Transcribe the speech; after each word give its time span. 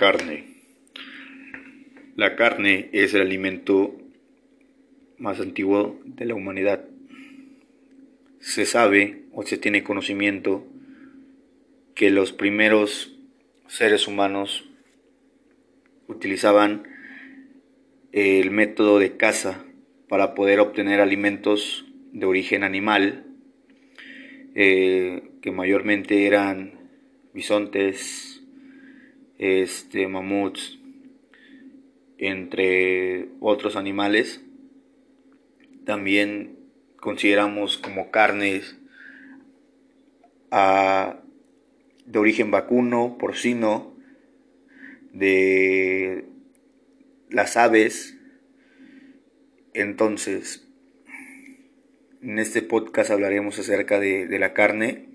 Carne. 0.00 0.44
La 2.16 2.34
carne 2.34 2.88
es 2.94 3.12
el 3.12 3.20
alimento 3.20 3.98
más 5.18 5.40
antiguo 5.40 6.00
de 6.06 6.24
la 6.24 6.34
humanidad. 6.34 6.86
Se 8.38 8.64
sabe 8.64 9.24
o 9.34 9.42
se 9.42 9.58
tiene 9.58 9.84
conocimiento 9.84 10.66
que 11.94 12.08
los 12.08 12.32
primeros 12.32 13.14
seres 13.66 14.08
humanos 14.08 14.66
utilizaban 16.08 16.84
el 18.12 18.50
método 18.52 18.98
de 19.00 19.18
caza 19.18 19.66
para 20.08 20.34
poder 20.34 20.60
obtener 20.60 21.02
alimentos 21.02 21.84
de 22.12 22.24
origen 22.24 22.64
animal, 22.64 23.26
eh, 24.54 25.24
que 25.42 25.50
mayormente 25.50 26.26
eran 26.26 26.88
bisontes, 27.34 28.29
este, 29.40 30.06
mamuts, 30.06 30.78
entre 32.18 33.30
otros 33.40 33.74
animales. 33.74 34.44
También 35.86 36.58
consideramos 36.98 37.78
como 37.78 38.10
carnes 38.10 38.76
de 40.50 42.18
origen 42.18 42.50
vacuno, 42.50 43.16
porcino, 43.18 43.96
de 45.14 46.26
las 47.30 47.56
aves. 47.56 48.18
Entonces, 49.72 50.68
en 52.20 52.38
este 52.38 52.60
podcast 52.60 53.10
hablaremos 53.10 53.58
acerca 53.58 53.98
de 53.98 54.38
la 54.38 54.52
carne 54.52 55.09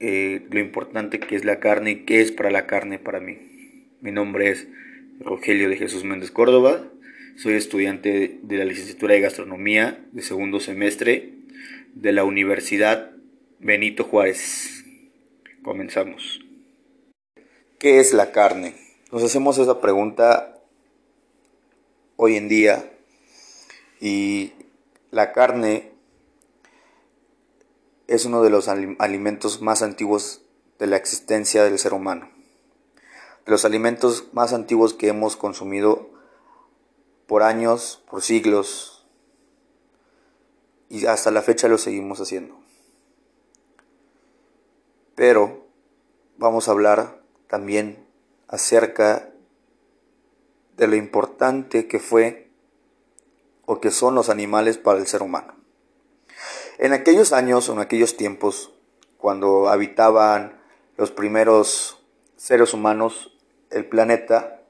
eh, 0.00 0.46
lo 0.50 0.60
importante 0.60 1.20
que 1.20 1.36
es 1.36 1.44
la 1.44 1.60
carne 1.60 1.90
y 1.90 2.04
qué 2.04 2.20
es 2.20 2.32
para 2.32 2.50
la 2.50 2.66
carne 2.66 2.98
para 2.98 3.20
mí. 3.20 3.38
Mi 4.00 4.12
nombre 4.12 4.50
es 4.50 4.66
Rogelio 5.20 5.68
de 5.68 5.76
Jesús 5.76 6.04
Méndez 6.04 6.30
Córdoba, 6.30 6.90
soy 7.36 7.54
estudiante 7.54 8.38
de 8.42 8.56
la 8.58 8.64
licenciatura 8.64 9.14
de 9.14 9.20
gastronomía 9.20 10.04
de 10.12 10.22
segundo 10.22 10.60
semestre 10.60 11.34
de 11.94 12.12
la 12.12 12.24
Universidad 12.24 13.12
Benito 13.58 14.04
Juárez. 14.04 14.84
Comenzamos. 15.62 16.40
¿Qué 17.78 18.00
es 18.00 18.12
la 18.12 18.32
carne? 18.32 18.74
Nos 19.12 19.22
hacemos 19.22 19.58
esa 19.58 19.80
pregunta 19.80 20.58
hoy 22.16 22.36
en 22.36 22.48
día 22.48 22.90
y 24.00 24.52
la 25.10 25.32
carne 25.32 25.89
es 28.10 28.24
uno 28.24 28.42
de 28.42 28.50
los 28.50 28.66
alimentos 28.66 29.62
más 29.62 29.82
antiguos 29.82 30.42
de 30.80 30.88
la 30.88 30.96
existencia 30.96 31.62
del 31.62 31.78
ser 31.78 31.94
humano. 31.94 32.28
De 33.46 33.52
los 33.52 33.64
alimentos 33.64 34.26
más 34.32 34.52
antiguos 34.52 34.94
que 34.94 35.06
hemos 35.06 35.36
consumido 35.36 36.10
por 37.28 37.44
años, 37.44 38.02
por 38.10 38.22
siglos, 38.22 39.06
y 40.88 41.06
hasta 41.06 41.30
la 41.30 41.40
fecha 41.40 41.68
lo 41.68 41.78
seguimos 41.78 42.20
haciendo. 42.20 42.58
Pero 45.14 45.68
vamos 46.36 46.66
a 46.66 46.72
hablar 46.72 47.22
también 47.46 48.08
acerca 48.48 49.30
de 50.76 50.88
lo 50.88 50.96
importante 50.96 51.86
que 51.86 52.00
fue 52.00 52.50
o 53.66 53.80
que 53.80 53.92
son 53.92 54.16
los 54.16 54.30
animales 54.30 54.78
para 54.78 54.98
el 54.98 55.06
ser 55.06 55.22
humano. 55.22 55.59
En 56.82 56.94
aquellos 56.94 57.34
años 57.34 57.68
o 57.68 57.74
en 57.74 57.78
aquellos 57.78 58.16
tiempos, 58.16 58.72
cuando 59.18 59.68
habitaban 59.68 60.58
los 60.96 61.10
primeros 61.10 62.02
seres 62.36 62.72
humanos 62.72 63.36
el 63.68 63.84
planeta, 63.84 64.62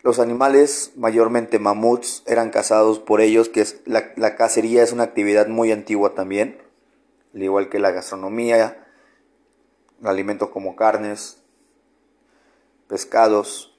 los 0.00 0.18
animales, 0.18 0.92
mayormente 0.96 1.58
mamuts, 1.58 2.22
eran 2.26 2.48
cazados 2.48 2.98
por 2.98 3.20
ellos, 3.20 3.50
que 3.50 3.60
es, 3.60 3.82
la, 3.84 4.14
la 4.16 4.36
cacería 4.36 4.82
es 4.82 4.92
una 4.92 5.02
actividad 5.02 5.48
muy 5.48 5.70
antigua 5.70 6.14
también, 6.14 6.62
al 7.34 7.42
igual 7.42 7.68
que 7.68 7.78
la 7.78 7.90
gastronomía, 7.90 8.88
alimentos 10.02 10.48
como 10.48 10.76
carnes, 10.76 11.42
pescados, 12.88 13.78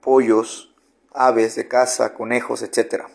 pollos, 0.00 0.72
aves 1.12 1.56
de 1.56 1.66
caza, 1.66 2.14
conejos, 2.14 2.62
etcétera. 2.62 3.10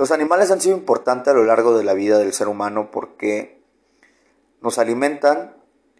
Los 0.00 0.12
animales 0.12 0.50
han 0.50 0.62
sido 0.62 0.78
importantes 0.78 1.28
a 1.28 1.36
lo 1.36 1.44
largo 1.44 1.76
de 1.76 1.84
la 1.84 1.92
vida 1.92 2.18
del 2.18 2.32
ser 2.32 2.48
humano 2.48 2.90
porque 2.90 3.60
nos 4.62 4.78
alimentan 4.78 5.54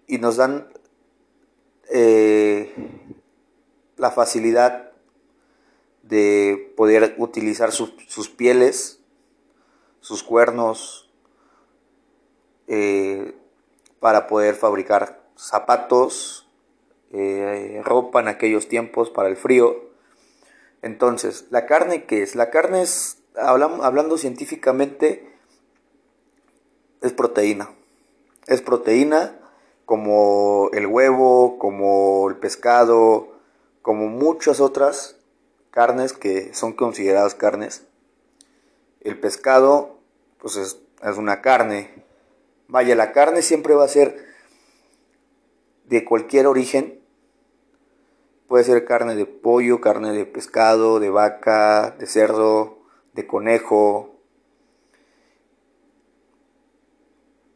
y 0.07 0.17
nos 0.17 0.37
dan 0.37 0.73
eh, 1.91 2.73
la 3.99 4.11
facilidad 4.11 4.93
de 6.03 6.73
poder 6.79 7.15
utilizar 7.19 7.73
sus 7.73 8.31
pieles, 8.31 9.01
sus 10.01 10.23
cuernos, 10.23 11.13
eh, 12.69 13.37
para 13.99 14.29
poder 14.29 14.55
fabricar 14.55 15.23
zapatos, 15.37 16.49
eh, 17.13 17.83
ropa 17.85 18.21
en 18.21 18.29
aquellos 18.29 18.67
tiempos 18.67 19.11
para 19.11 19.29
el 19.29 19.37
frío, 19.37 19.91
entonces, 20.81 21.49
¿la 21.51 21.67
carne 21.67 22.05
qué 22.05 22.23
es? 22.23 22.35
La 22.35 22.49
carne 22.49 22.81
es, 22.81 23.20
hablando 23.41 24.19
científicamente, 24.19 25.31
es 27.01 27.13
proteína. 27.13 27.71
Es 28.47 28.63
proteína 28.63 29.39
como 29.85 30.71
el 30.73 30.87
huevo, 30.87 31.59
como 31.59 32.29
el 32.29 32.37
pescado, 32.37 33.29
como 33.83 34.07
muchas 34.07 34.61
otras 34.61 35.17
carnes 35.71 36.13
que 36.13 36.55
son 36.55 36.73
consideradas 36.73 37.35
carnes. 37.35 37.85
El 39.01 39.19
pescado, 39.19 39.99
pues 40.39 40.57
es, 40.57 40.79
es 41.03 41.17
una 41.17 41.41
carne. 41.41 42.05
Vaya, 42.69 42.95
la 42.95 43.13
carne 43.13 43.43
siempre 43.43 43.75
va 43.75 43.85
a 43.85 43.89
ser 43.89 44.27
de 45.87 46.05
cualquier 46.05 46.47
origen 46.47 47.01
Puede 48.51 48.65
ser 48.65 48.85
carne 48.85 49.15
de 49.15 49.27
pollo, 49.27 49.81
carne 49.81 50.11
de 50.11 50.27
pescado, 50.27 50.99
de 50.99 51.09
vaca, 51.09 51.95
de 52.01 52.07
cerdo, 52.09 52.80
de 53.13 53.27
conejo. 53.27 54.17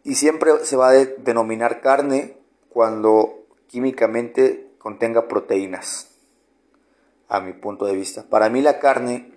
Y 0.02 0.16
siempre 0.16 0.64
se 0.64 0.76
va 0.76 0.90
a 0.90 0.92
denominar 0.92 1.80
carne 1.80 2.36
cuando 2.68 3.46
químicamente 3.68 4.70
contenga 4.78 5.28
proteínas, 5.28 6.10
a 7.28 7.40
mi 7.40 7.52
punto 7.52 7.86
de 7.86 7.94
vista. 7.94 8.24
Para 8.28 8.48
mí 8.50 8.60
la 8.60 8.78
carne 8.78 9.32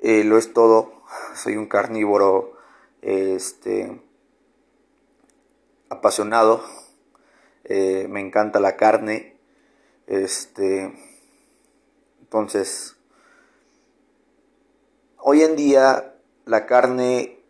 eh, 0.00 0.24
lo 0.24 0.38
es 0.38 0.52
todo. 0.52 1.02
Soy 1.34 1.56
un 1.56 1.66
carnívoro 1.66 2.54
este, 3.02 4.00
apasionado. 5.88 6.64
Eh, 7.64 8.06
me 8.08 8.20
encanta 8.20 8.60
la 8.60 8.76
carne 8.76 9.36
este, 10.06 10.92
entonces, 12.20 12.95
hoy 15.28 15.42
en 15.42 15.56
día 15.56 16.14
la 16.44 16.66
carne, 16.66 17.40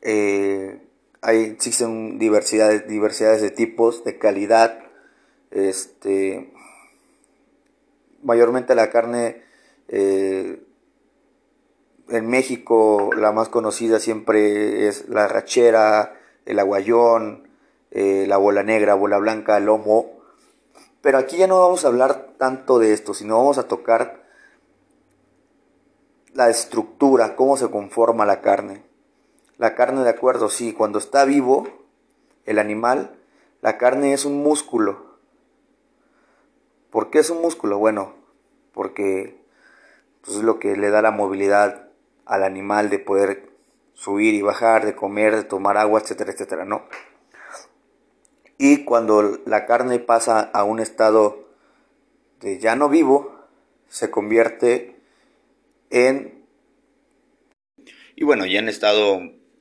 eh, 0.00 0.80
hay, 1.20 1.42
existen 1.42 2.20
diversidades, 2.20 2.86
diversidades 2.86 3.42
de 3.42 3.50
tipos, 3.50 4.04
de 4.04 4.16
calidad, 4.16 4.78
este, 5.50 6.52
mayormente 8.22 8.76
la 8.76 8.90
carne 8.90 9.42
eh, 9.88 10.62
en 12.10 12.28
México 12.28 13.10
la 13.12 13.32
más 13.32 13.48
conocida 13.48 13.98
siempre 13.98 14.86
es 14.86 15.08
la 15.08 15.26
rachera, 15.26 16.14
el 16.46 16.60
aguayón, 16.60 17.48
eh, 17.90 18.24
la 18.28 18.36
bola 18.36 18.62
negra, 18.62 18.94
bola 18.94 19.18
blanca, 19.18 19.56
el 19.56 19.64
lomo, 19.64 20.20
pero 21.02 21.18
aquí 21.18 21.38
ya 21.38 21.48
no 21.48 21.58
vamos 21.58 21.84
a 21.84 21.88
hablar 21.88 22.34
tanto 22.38 22.78
de 22.78 22.92
esto, 22.92 23.14
sino 23.14 23.36
vamos 23.36 23.58
a 23.58 23.66
tocar 23.66 24.27
la 26.38 26.50
estructura, 26.50 27.34
cómo 27.34 27.56
se 27.56 27.68
conforma 27.68 28.24
la 28.24 28.40
carne. 28.40 28.84
La 29.56 29.74
carne, 29.74 30.04
de 30.04 30.10
acuerdo, 30.10 30.48
sí, 30.48 30.72
cuando 30.72 31.00
está 31.00 31.24
vivo 31.24 31.66
el 32.46 32.60
animal, 32.60 33.18
la 33.60 33.76
carne 33.76 34.12
es 34.12 34.24
un 34.24 34.40
músculo. 34.44 35.16
¿Por 36.90 37.10
qué 37.10 37.18
es 37.18 37.30
un 37.30 37.42
músculo? 37.42 37.78
Bueno, 37.78 38.14
porque 38.72 39.42
pues, 40.22 40.36
es 40.36 40.44
lo 40.44 40.60
que 40.60 40.76
le 40.76 40.90
da 40.90 41.02
la 41.02 41.10
movilidad 41.10 41.88
al 42.24 42.44
animal 42.44 42.88
de 42.88 43.00
poder 43.00 43.50
subir 43.94 44.34
y 44.34 44.42
bajar, 44.42 44.86
de 44.86 44.94
comer, 44.94 45.34
de 45.34 45.42
tomar 45.42 45.76
agua, 45.76 45.98
etcétera, 45.98 46.30
etcétera, 46.30 46.64
¿no? 46.64 46.84
Y 48.58 48.84
cuando 48.84 49.40
la 49.44 49.66
carne 49.66 49.98
pasa 49.98 50.38
a 50.38 50.62
un 50.62 50.78
estado 50.78 51.48
de 52.38 52.60
ya 52.60 52.76
no 52.76 52.88
vivo, 52.88 53.34
se 53.88 54.12
convierte 54.12 54.97
en... 55.90 56.44
Y 58.16 58.24
bueno, 58.24 58.46
ya 58.46 58.58
en 58.58 58.68
estado 58.68 59.20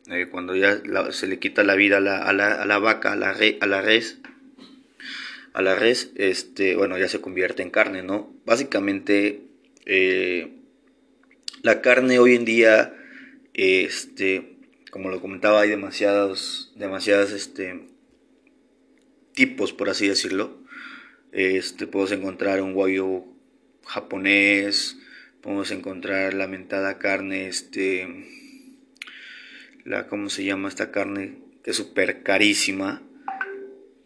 eh, 0.09 0.27
cuando 0.31 0.55
ya 0.55 0.81
se 1.11 1.27
le 1.27 1.37
quita 1.37 1.63
la 1.63 1.75
vida 1.75 1.97
a 1.97 1.99
la, 1.99 2.17
a 2.19 2.31
la, 2.31 2.53
a 2.53 2.65
la 2.65 2.79
vaca, 2.79 3.11
a 3.11 3.15
la, 3.15 3.31
a 3.31 3.65
la 3.67 3.81
res, 3.81 4.19
a 5.53 5.61
la 5.61 5.75
res, 5.75 6.11
este, 6.15 6.77
bueno, 6.77 6.97
ya 6.97 7.09
se 7.09 7.19
convierte 7.19 7.61
en 7.61 7.69
carne, 7.69 8.03
¿no? 8.03 8.33
Básicamente, 8.45 9.41
eh, 9.85 10.53
la 11.61 11.81
carne 11.81 12.19
hoy 12.19 12.35
en 12.35 12.45
día, 12.45 12.95
este, 13.53 14.55
como 14.91 15.09
lo 15.09 15.19
comentaba, 15.19 15.61
hay 15.61 15.69
demasiados, 15.69 16.71
demasiadas, 16.77 17.33
este, 17.33 17.87
tipos, 19.33 19.73
por 19.73 19.89
así 19.89 20.07
decirlo. 20.07 20.57
Este, 21.33 21.85
podemos 21.85 22.13
encontrar 22.13 22.61
un 22.61 22.73
guayo 22.73 23.25
japonés, 23.85 24.97
podemos 25.47 25.71
encontrar 25.71 26.33
la 26.33 26.45
mentada 26.45 26.97
carne, 26.97 27.47
este, 27.47 28.05
la, 29.85 30.07
¿cómo 30.07 30.29
se 30.29 30.43
llama 30.43 30.67
esta 30.67 30.91
carne? 30.91 31.37
Que 31.63 31.71
es 31.71 31.77
súper 31.77 32.21
carísima. 32.21 33.01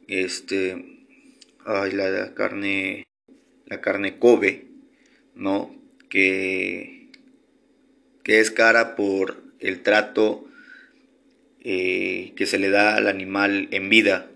Este, 0.07 1.07
ay, 1.65 1.93
la, 1.93 2.35
carne, 2.35 3.07
la 3.65 3.81
carne 3.81 4.19
Kobe, 4.19 4.67
¿no? 5.33 5.75
Que, 6.09 7.09
que 8.21 8.39
es 8.39 8.51
cara 8.51 8.95
por 8.95 9.41
el 9.59 9.81
trato 9.81 10.45
eh, 11.61 12.33
que 12.35 12.45
se 12.45 12.59
le 12.59 12.69
da 12.69 12.95
al 12.95 13.07
animal 13.07 13.67
en 13.71 13.89
vida, 13.89 14.29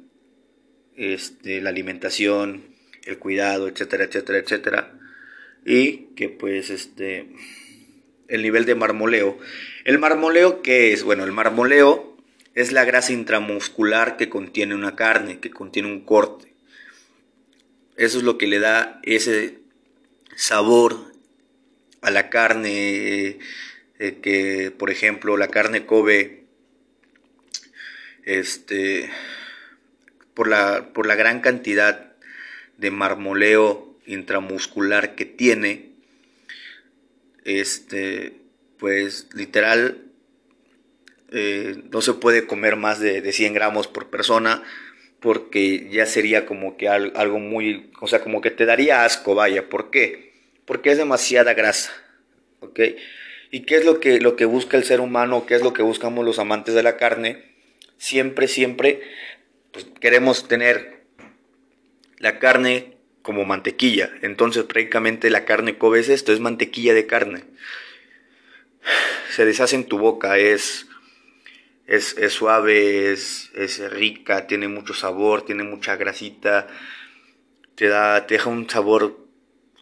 este, 0.95 1.61
la 1.61 1.69
alimentación, 1.69 2.63
el 3.05 3.19
cuidado, 3.19 3.67
etcétera, 3.67 4.05
etcétera, 4.05 4.39
etcétera. 4.39 5.04
Y 5.65 6.09
que 6.15 6.29
pues 6.29 6.69
este, 6.69 7.27
el 8.27 8.43
nivel 8.43 8.65
de 8.65 8.75
marmoleo. 8.75 9.37
¿El 9.83 9.99
marmoleo 9.99 10.61
qué 10.61 10.93
es? 10.93 11.03
Bueno, 11.03 11.23
el 11.23 11.31
marmoleo 11.31 12.15
es 12.53 12.71
la 12.71 12.85
grasa 12.85 13.11
intramuscular 13.11 14.15
que 14.15 14.29
contiene 14.29 14.75
una 14.75 14.95
carne, 14.95 15.39
que 15.39 15.49
contiene 15.49 15.89
un 15.89 16.05
corte. 16.05 16.53
Eso 17.97 18.17
es 18.17 18.23
lo 18.23 18.37
que 18.37 18.47
le 18.47 18.59
da 18.59 18.99
ese 19.03 19.59
sabor 20.35 21.13
a 22.01 22.11
la 22.11 22.29
carne, 22.29 23.39
eh, 23.99 24.19
que 24.21 24.71
por 24.77 24.91
ejemplo 24.91 25.37
la 25.37 25.47
carne 25.47 25.85
Kobe, 25.85 26.43
este, 28.23 29.09
por 30.33 30.47
la, 30.47 30.93
por 30.93 31.07
la 31.07 31.15
gran 31.15 31.41
cantidad 31.41 32.13
de 32.77 32.91
marmoleo 32.91 33.94
intramuscular 34.05 35.15
que 35.15 35.25
tiene, 35.25 35.91
este, 37.43 38.33
pues 38.77 39.27
literal 39.33 40.01
eh, 41.31 41.83
no 41.91 42.01
se 42.01 42.13
puede 42.13 42.47
comer 42.47 42.75
más 42.75 42.99
de, 42.99 43.21
de 43.21 43.31
100 43.31 43.53
gramos 43.53 43.87
por 43.87 44.09
persona 44.09 44.63
porque 45.19 45.89
ya 45.89 46.05
sería 46.05 46.45
como 46.45 46.77
que 46.77 46.87
algo 46.87 47.39
muy, 47.39 47.89
o 47.99 48.07
sea, 48.07 48.21
como 48.21 48.41
que 48.41 48.51
te 48.51 48.65
daría 48.65 49.05
asco, 49.05 49.33
vaya, 49.33 49.69
¿por 49.69 49.89
qué? 49.89 50.33
Porque 50.65 50.91
es 50.91 50.99
demasiada 50.99 51.55
grasa, 51.55 51.91
¿ok? 52.59 52.79
¿Y 53.49 53.61
qué 53.61 53.77
es 53.77 53.85
lo 53.85 53.99
que, 53.99 54.19
lo 54.19 54.35
que 54.35 54.45
busca 54.45 54.77
el 54.77 54.83
ser 54.83 54.99
humano? 54.99 55.45
¿Qué 55.47 55.55
es 55.55 55.63
lo 55.63 55.73
que 55.73 55.81
buscamos 55.81 56.25
los 56.25 56.37
amantes 56.37 56.75
de 56.75 56.83
la 56.83 56.97
carne? 56.97 57.43
Siempre, 57.97 58.47
siempre, 58.47 59.01
pues 59.71 59.87
queremos 59.99 60.47
tener 60.47 61.05
la 62.19 62.37
carne 62.37 62.94
como 63.25 63.43
mantequilla. 63.43 64.11
Entonces 64.21 64.63
prácticamente 64.65 65.31
la 65.31 65.45
carne 65.45 65.79
Kobe 65.79 65.99
es 65.99 66.09
esto, 66.09 66.31
es 66.31 66.39
mantequilla 66.39 66.93
de 66.93 67.07
carne. 67.07 67.43
Se 69.31 69.45
deshace 69.45 69.75
en 69.75 69.85
tu 69.85 69.97
boca, 69.97 70.37
es 70.37 70.85
es, 71.87 72.15
suave, 72.33 73.11
es, 73.11 73.51
rica, 73.91 74.47
tiene 74.47 74.67
mucho 74.67 74.93
sabor, 74.93 75.45
tiene 75.45 75.63
mucha 75.63 75.95
grasita, 75.95 76.67
te, 77.75 77.87
da, 77.87 78.25
te 78.25 78.35
deja 78.35 78.49
un 78.49 78.69
sabor 78.69 79.25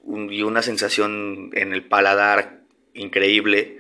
y 0.06 0.42
una 0.42 0.62
sensación 0.62 1.52
en 1.54 1.74
el 1.74 1.84
paladar 1.84 2.62
increíble. 2.94 3.80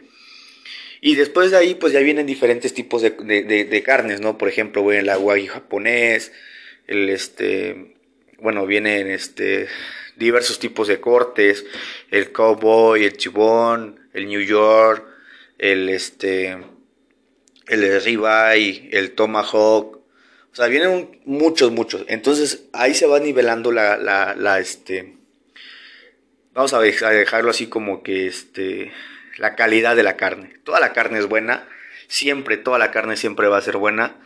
Y 1.01 1.15
después 1.15 1.51
de 1.51 1.57
ahí, 1.57 1.75
pues 1.75 1.91
ya 1.91 1.99
vienen 1.99 2.25
diferentes 2.25 2.73
tipos 2.73 3.01
de, 3.01 3.83
carnes, 3.85 4.21
¿no? 4.21 4.37
Por 4.37 4.47
ejemplo, 4.47 4.89
el 4.93 5.09
aguay 5.09 5.47
japonés, 5.47 6.31
el 6.87 7.09
este, 7.09 7.92
bueno, 8.43 8.65
vienen 8.65 9.09
este, 9.09 9.69
diversos 10.17 10.59
tipos 10.59 10.89
de 10.89 10.99
cortes, 10.99 11.65
el 12.11 12.33
cowboy, 12.33 13.05
el 13.05 13.15
chibón, 13.15 14.09
el 14.13 14.27
New 14.27 14.41
York, 14.41 15.07
el 15.57 15.87
este, 15.87 16.57
el 17.67 18.03
ribeye, 18.03 18.89
el 18.91 19.11
tomahawk, 19.13 19.95
o 19.95 20.55
sea, 20.55 20.67
vienen 20.67 21.21
muchos, 21.25 21.71
muchos. 21.71 22.03
Entonces 22.09 22.65
ahí 22.73 22.93
se 22.93 23.07
va 23.07 23.19
nivelando 23.19 23.71
la, 23.71 23.95
la, 23.95 24.35
la 24.35 24.59
este, 24.59 25.15
vamos 26.53 26.73
a 26.73 26.81
dejarlo 26.81 27.49
así 27.49 27.67
como 27.67 28.03
que 28.03 28.27
este, 28.27 28.91
la 29.37 29.55
calidad 29.55 29.95
de 29.95 30.03
la 30.03 30.17
carne. 30.17 30.59
Toda 30.65 30.81
la 30.81 30.91
carne 30.91 31.19
es 31.19 31.27
buena, 31.27 31.65
siempre, 32.07 32.57
toda 32.57 32.77
la 32.77 32.91
carne 32.91 33.15
siempre 33.15 33.47
va 33.47 33.57
a 33.57 33.61
ser 33.61 33.77
buena, 33.77 34.17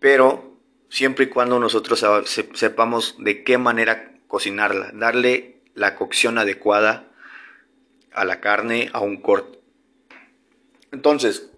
pero 0.00 0.55
siempre 0.96 1.26
y 1.26 1.28
cuando 1.28 1.60
nosotros 1.60 2.02
sepamos 2.54 3.16
de 3.18 3.44
qué 3.44 3.58
manera 3.58 4.14
cocinarla, 4.28 4.92
darle 4.94 5.60
la 5.74 5.94
cocción 5.94 6.38
adecuada 6.38 7.12
a 8.14 8.24
la 8.24 8.40
carne, 8.40 8.88
a 8.94 9.00
un 9.00 9.20
corte. 9.20 9.58
Entonces, 10.92 11.50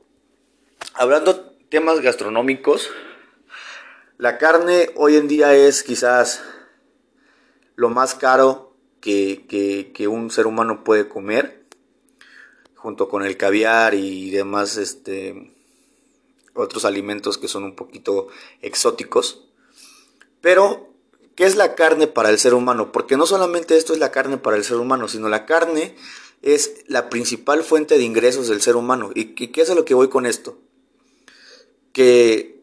hablando 0.92 1.52
temas 1.68 2.00
gastronómicos, 2.00 2.90
la 4.16 4.38
carne 4.38 4.90
hoy 4.96 5.14
en 5.14 5.28
día 5.28 5.54
es 5.54 5.84
quizás 5.84 6.42
lo 7.76 7.90
más 7.90 8.16
caro 8.16 8.74
que, 9.00 10.08
un 10.10 10.32
ser 10.32 10.48
humano 10.48 10.82
puede 10.82 11.08
comer, 11.08 11.62
junto 12.74 13.08
con 13.08 13.24
el 13.24 13.36
caviar 13.36 13.94
y 13.94 14.32
demás 14.32 14.78
este, 14.78 15.54
otros 16.58 16.84
alimentos 16.84 17.38
que 17.38 17.48
son 17.48 17.64
un 17.64 17.74
poquito 17.74 18.28
exóticos. 18.62 19.44
Pero, 20.40 20.88
¿qué 21.34 21.44
es 21.44 21.56
la 21.56 21.74
carne 21.74 22.06
para 22.06 22.30
el 22.30 22.38
ser 22.38 22.54
humano? 22.54 22.92
Porque 22.92 23.16
no 23.16 23.26
solamente 23.26 23.76
esto 23.76 23.92
es 23.92 23.98
la 23.98 24.10
carne 24.10 24.38
para 24.38 24.56
el 24.56 24.64
ser 24.64 24.76
humano, 24.76 25.08
sino 25.08 25.28
la 25.28 25.46
carne 25.46 25.96
es 26.42 26.84
la 26.86 27.08
principal 27.08 27.64
fuente 27.64 27.98
de 27.98 28.04
ingresos 28.04 28.48
del 28.48 28.60
ser 28.60 28.76
humano. 28.76 29.10
¿Y 29.14 29.34
qué 29.34 29.60
es 29.60 29.70
a 29.70 29.74
lo 29.74 29.84
que 29.84 29.94
voy 29.94 30.08
con 30.08 30.26
esto? 30.26 30.58
que 31.98 32.62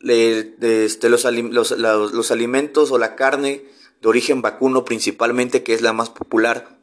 este, 0.00 1.08
los, 1.08 1.24
los, 1.70 2.30
alimentos 2.32 2.90
o 2.90 2.98
la 2.98 3.14
carne 3.14 3.64
de 4.02 4.08
origen 4.08 4.42
vacuno 4.42 4.84
principalmente, 4.84 5.62
que 5.62 5.74
es 5.74 5.80
la 5.80 5.92
más 5.92 6.10
popular, 6.10 6.76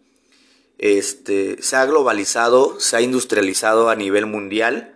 este, 0.77 1.61
se 1.61 1.75
ha 1.75 1.85
globalizado, 1.85 2.79
se 2.79 2.95
ha 2.95 3.01
industrializado 3.01 3.89
a 3.89 3.95
nivel 3.97 4.25
mundial, 4.25 4.94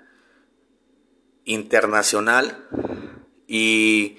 internacional, 1.49 2.67
y 3.47 4.17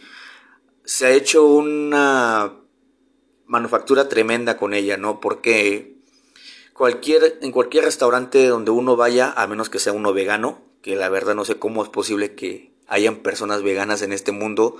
se 0.84 1.06
ha 1.06 1.10
hecho 1.10 1.46
una 1.46 2.52
manufactura 3.46 4.08
tremenda 4.08 4.56
con 4.56 4.74
ella, 4.74 4.96
¿no? 4.96 5.20
Porque 5.20 5.96
cualquier, 6.74 7.38
en 7.40 7.52
cualquier 7.52 7.84
restaurante 7.84 8.46
donde 8.48 8.72
uno 8.72 8.96
vaya, 8.96 9.32
a 9.36 9.46
menos 9.46 9.70
que 9.70 9.78
sea 9.78 9.92
uno 9.92 10.12
vegano, 10.12 10.62
que 10.82 10.96
la 10.96 11.08
verdad 11.08 11.34
no 11.34 11.44
sé 11.44 11.58
cómo 11.58 11.84
es 11.84 11.88
posible 11.88 12.34
que 12.34 12.72
hayan 12.88 13.16
personas 13.16 13.62
veganas 13.62 14.02
en 14.02 14.12
este 14.12 14.32
mundo 14.32 14.76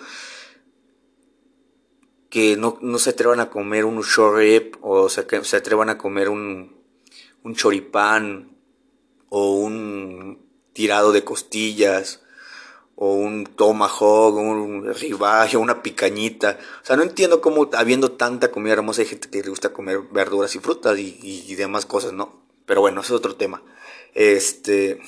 que 2.29 2.57
no, 2.57 2.79
se 2.99 3.11
atrevan 3.11 3.41
a 3.41 3.51
comer 3.51 3.85
un 3.85 4.03
short 4.03 4.77
o 4.81 5.09
se, 5.09 5.45
se 5.45 5.57
atrevan 5.57 5.91
a 5.91 5.99
comer 5.99 6.29
un, 6.29 6.81
un 7.43 7.55
choripán 7.55 8.57
o 9.29 9.55
un 9.55 10.47
tirado 10.73 11.13
de 11.13 11.25
costillas 11.25 12.23
o 13.03 13.15
un 13.15 13.47
tomahawk, 13.47 14.37
un 14.37 14.93
ribeye, 14.93 15.57
una 15.57 15.83
picañita. 15.83 16.59
O 16.83 16.85
sea, 16.85 16.97
no 16.97 17.03
entiendo 17.03 17.41
cómo 17.41 17.71
habiendo 17.73 18.13
tanta 18.13 18.51
comida 18.51 18.75
hermosa 18.75 19.01
hay 19.01 19.09
gente 19.09 19.31
que 19.31 19.43
le 19.43 19.49
gusta 19.49 19.71
comer 19.71 20.01
verduras 20.13 20.55
y 20.55 20.59
frutas 20.59 20.99
y, 20.99 21.55
demás 21.55 21.87
cosas, 21.87 22.13
¿no? 22.13 22.45
Pero 22.67 22.83
bueno, 22.83 23.01
ese 23.01 23.15
es 23.15 23.17
otro 23.17 23.37
tema. 23.37 23.63
Este, 24.15 25.01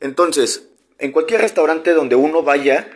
entonces, 0.00 0.68
en 0.98 1.12
cualquier 1.12 1.40
restaurante 1.40 1.94
donde 1.94 2.14
uno 2.14 2.42
vaya, 2.42 2.90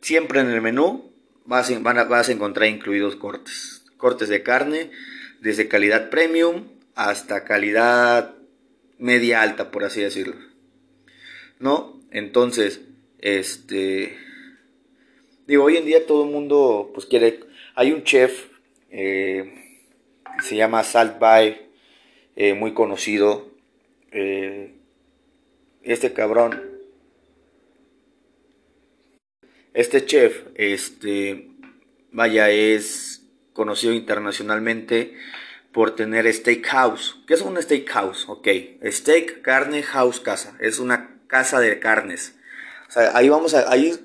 siempre 0.00 0.38
en 0.38 0.50
el 0.50 0.62
menú 0.62 1.10
vas 1.44 1.70
a, 1.70 2.32
encontrar 2.32 2.68
incluidos 2.68 3.16
cortes. 3.16 3.82
Cortes 3.96 4.28
de 4.28 4.44
carne, 4.44 4.92
desde 5.40 5.66
calidad 5.66 6.08
premium 6.08 6.68
hasta 6.94 7.42
calidad 7.42 8.36
media 8.98 9.42
alta, 9.42 9.72
por 9.72 9.82
así 9.82 10.00
decirlo. 10.00 10.36
¿No? 11.58 12.00
Entonces, 12.10 12.80
este. 13.18 14.16
Digo, 15.46 15.64
hoy 15.64 15.76
en 15.76 15.86
día 15.86 16.06
todo 16.06 16.24
el 16.24 16.30
mundo, 16.30 16.90
pues 16.94 17.06
quiere. 17.06 17.40
Hay 17.74 17.92
un 17.92 18.04
chef, 18.04 18.46
eh, 18.90 19.54
se 20.42 20.56
llama 20.56 20.84
Salt 20.84 21.18
Bay, 21.18 21.70
eh, 22.36 22.54
muy 22.54 22.74
conocido. 22.74 23.50
Eh, 24.10 24.74
este 25.82 26.12
cabrón, 26.12 26.78
este 29.74 30.04
chef, 30.04 30.42
este, 30.54 31.50
vaya, 32.10 32.50
es 32.50 33.26
conocido 33.52 33.92
internacionalmente 33.92 35.14
por 35.72 35.94
tener 35.94 36.32
steakhouse. 36.32 37.18
¿Qué 37.26 37.34
es 37.34 37.42
un 37.42 37.60
steakhouse? 37.60 38.28
Ok, 38.28 38.48
steak, 38.84 39.42
carne, 39.42 39.82
house, 39.82 40.20
casa. 40.20 40.56
Es 40.60 40.78
una 40.78 41.17
casa 41.28 41.60
de 41.60 41.78
carnes. 41.78 42.34
O 42.88 42.92
sea, 42.92 43.16
ahí 43.16 43.28
vamos 43.28 43.54
a, 43.54 43.70
ahí, 43.70 44.04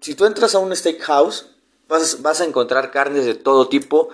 si 0.00 0.14
tú 0.14 0.26
entras 0.26 0.54
a 0.54 0.58
un 0.58 0.74
steakhouse, 0.76 1.56
vas, 1.88 2.20
vas 2.20 2.40
a 2.40 2.44
encontrar 2.44 2.90
carnes 2.90 3.24
de 3.24 3.34
todo 3.34 3.68
tipo. 3.68 4.10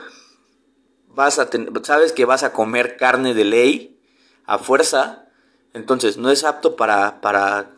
Vas 1.08 1.40
a 1.40 1.48
sabes 1.82 2.12
que 2.12 2.24
vas 2.24 2.44
a 2.44 2.52
comer 2.52 2.96
carne 2.96 3.34
de 3.34 3.44
ley 3.44 4.00
a 4.46 4.58
fuerza. 4.58 5.26
Entonces, 5.74 6.16
no 6.16 6.30
es 6.30 6.44
apto 6.44 6.76
para, 6.76 7.20
para, 7.20 7.72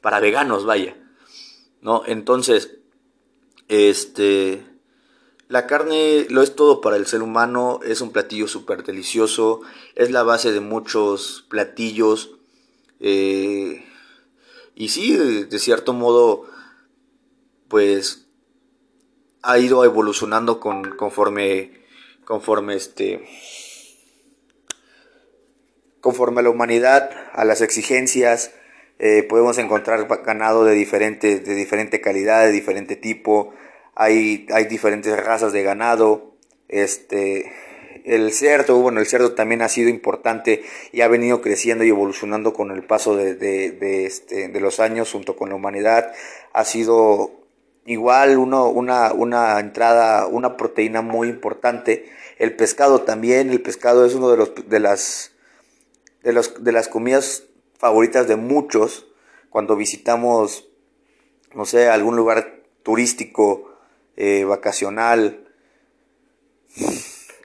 para 0.00 0.18
veganos, 0.18 0.64
vaya. 0.64 0.96
¿No? 1.80 2.02
Entonces, 2.06 2.78
este 3.68 4.64
la 5.52 5.66
carne 5.66 6.26
lo 6.30 6.40
es 6.40 6.56
todo 6.56 6.80
para 6.80 6.96
el 6.96 7.04
ser 7.04 7.20
humano, 7.20 7.80
es 7.84 8.00
un 8.00 8.10
platillo 8.10 8.48
súper 8.48 8.84
delicioso, 8.84 9.60
es 9.94 10.10
la 10.10 10.22
base 10.22 10.50
de 10.50 10.60
muchos 10.60 11.44
platillos. 11.50 12.30
Eh, 13.00 13.84
y 14.74 14.88
sí, 14.88 15.16
de, 15.16 15.58
cierto 15.58 15.92
modo, 15.92 16.44
pues 17.68 18.26
ha 19.42 19.58
ido 19.58 19.84
evolucionando 19.84 20.60
con, 20.60 20.96
conforme, 20.96 21.72
conforme 22.24 22.76
este, 22.76 23.26
conforme 26.00 26.40
a 26.40 26.42
la 26.42 26.50
humanidad, 26.50 27.10
a 27.32 27.44
las 27.44 27.60
exigencias. 27.60 28.52
Eh, 28.98 29.24
podemos 29.28 29.58
encontrar 29.58 30.06
ganado 30.24 30.64
de 30.64 30.74
diferente, 30.74 31.40
de 31.40 31.54
diferente 31.54 32.00
calidad, 32.00 32.44
de 32.44 32.52
diferente 32.52 32.94
tipo 32.94 33.52
hay, 33.94 34.46
hay 34.52 34.64
diferentes 34.64 35.16
razas 35.22 35.52
de 35.52 35.62
ganado, 35.62 36.34
este, 36.68 37.52
el 38.04 38.32
cerdo, 38.32 38.78
bueno, 38.78 39.00
el 39.00 39.06
cerdo 39.06 39.32
también 39.32 39.62
ha 39.62 39.68
sido 39.68 39.88
importante 39.88 40.62
y 40.92 41.00
ha 41.00 41.08
venido 41.08 41.40
creciendo 41.40 41.84
y 41.84 41.88
evolucionando 41.88 42.52
con 42.52 42.70
el 42.70 42.84
paso 42.84 43.16
de, 43.16 43.34
de, 43.34 44.06
este, 44.06 44.48
de 44.48 44.60
los 44.60 44.80
años 44.80 45.12
junto 45.12 45.36
con 45.36 45.50
la 45.50 45.54
humanidad. 45.54 46.12
Ha 46.52 46.64
sido 46.64 47.42
igual 47.84 48.38
uno, 48.38 48.68
una, 48.68 49.12
una 49.12 49.58
entrada, 49.60 50.26
una 50.26 50.56
proteína 50.56 51.02
muy 51.02 51.28
importante. 51.28 52.10
El 52.38 52.56
pescado 52.56 53.02
también, 53.02 53.50
el 53.50 53.62
pescado 53.62 54.04
es 54.06 54.14
uno 54.14 54.30
de, 54.30 54.36
los, 54.36 54.52
de, 54.66 54.80
las, 54.80 55.32
de, 56.22 56.32
los, 56.32 56.62
de 56.62 56.72
las 56.72 56.88
comidas 56.88 57.44
favoritas 57.78 58.28
de 58.28 58.36
muchos 58.36 59.06
cuando 59.50 59.76
visitamos, 59.76 60.68
no 61.54 61.66
sé, 61.66 61.88
algún 61.88 62.16
lugar 62.16 62.62
turístico 62.82 63.70
eh, 64.16 64.44
vacacional. 64.44 65.46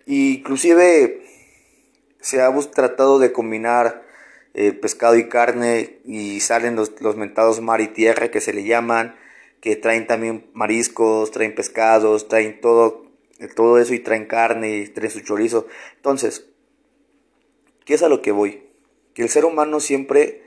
Inclusive 0.08 1.22
se 2.22 2.42
ha 2.42 2.54
tratado 2.72 3.20
de 3.20 3.34
combinar 3.34 4.04
eh, 4.54 4.72
pescado 4.72 5.18
y 5.18 5.28
carne 5.28 6.00
y 6.06 6.40
salen 6.40 6.76
los, 6.76 7.00
los, 7.02 7.18
mentados 7.18 7.62
mar 7.62 7.82
y 7.82 7.90
tierra 7.90 8.32
que 8.32 8.42
se 8.42 8.54
le 8.54 8.64
llaman, 8.64 9.16
que 9.60 9.76
traen 9.76 10.08
también 10.08 10.50
mariscos, 10.54 11.32
traen 11.32 11.54
pescados, 11.54 12.30
traen 12.30 12.62
todo, 12.62 13.06
todo 13.56 13.80
eso 13.80 13.94
y 13.94 14.00
traen 14.00 14.26
carne 14.26 14.78
y 14.78 14.88
traen 14.88 15.12
su 15.12 15.20
chorizo. 15.20 15.68
Entonces, 15.98 16.48
¿qué 17.84 17.94
es 17.94 18.02
a 18.02 18.10
lo 18.10 18.22
que 18.22 18.32
voy? 18.32 18.64
Que 19.14 19.24
el 19.24 19.30
ser 19.30 19.44
humano 19.44 19.82
siempre 19.82 20.42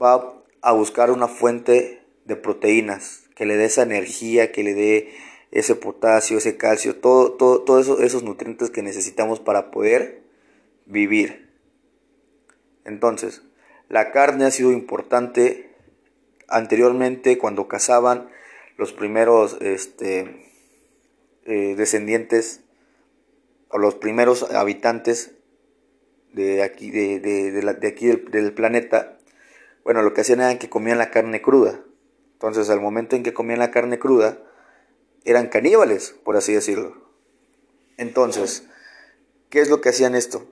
va 0.00 0.42
a 0.62 0.72
buscar 0.72 1.10
una 1.10 1.26
fuente 1.26 2.02
de 2.24 2.36
proteínas, 2.36 3.24
que 3.34 3.46
le 3.46 3.56
dé 3.56 3.64
esa 3.64 3.82
energía, 3.82 4.52
que 4.52 4.62
le 4.62 4.74
dé 4.74 5.12
ese 5.50 5.74
potasio, 5.74 6.38
ese 6.38 6.56
calcio, 6.56 6.96
todo, 6.96 7.32
todo, 7.32 7.62
todos 7.62 7.86
eso, 7.86 8.02
esos 8.02 8.22
nutrientes 8.22 8.70
que 8.70 8.82
necesitamos 8.82 9.40
para 9.40 9.70
poder 9.70 10.22
vivir. 10.86 11.50
Entonces, 12.84 13.42
la 13.88 14.12
carne 14.12 14.44
ha 14.44 14.50
sido 14.50 14.72
importante 14.72 15.70
anteriormente 16.48 17.38
cuando 17.38 17.68
cazaban 17.68 18.28
los 18.76 18.92
primeros 18.92 19.58
este, 19.60 20.46
eh, 21.44 21.74
descendientes 21.76 22.62
o 23.68 23.78
los 23.78 23.94
primeros 23.94 24.50
habitantes 24.52 25.32
de 26.32 26.62
aquí, 26.62 26.90
de, 26.90 27.20
de 27.20 27.88
aquí 27.88 28.06
del, 28.06 28.30
del, 28.30 28.52
planeta, 28.52 29.18
bueno, 29.84 30.02
lo 30.02 30.14
que 30.14 30.20
hacían 30.20 30.40
era 30.40 30.58
que 30.58 30.68
comían 30.68 30.98
la 30.98 31.10
carne 31.10 31.42
cruda. 31.42 31.80
Entonces, 32.34 32.70
al 32.70 32.80
momento 32.80 33.16
en 33.16 33.22
que 33.22 33.34
comían 33.34 33.58
la 33.58 33.70
carne 33.70 33.98
cruda, 33.98 34.38
eran 35.24 35.48
caníbales, 35.48 36.14
por 36.24 36.36
así 36.36 36.52
decirlo. 36.52 36.96
Entonces, 37.96 38.66
¿qué 39.50 39.60
es 39.60 39.68
lo 39.68 39.80
que 39.80 39.90
hacían 39.90 40.14
esto? 40.14 40.46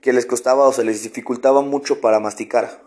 Que 0.00 0.12
les 0.12 0.26
costaba 0.26 0.66
o 0.66 0.72
se 0.72 0.84
les 0.84 1.02
dificultaba 1.02 1.62
mucho 1.62 2.00
para 2.00 2.20
masticar. 2.20 2.82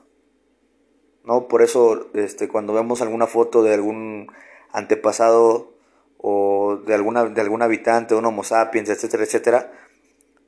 ¿No? 1.24 1.48
Por 1.48 1.64
eso, 1.64 2.12
este, 2.14 2.48
cuando 2.48 2.74
vemos 2.74 3.02
alguna 3.02 3.26
foto 3.26 3.64
de 3.64 3.74
algún 3.74 4.32
antepasado 4.72 5.74
o 6.18 6.78
de, 6.86 6.94
alguna, 6.94 7.26
de 7.26 7.42
algún 7.42 7.64
habitante, 7.64 8.14
un 8.14 8.26
homo 8.26 8.44
sapiens, 8.44 8.90
etcétera, 8.90 9.24
etcétera, 9.24 9.72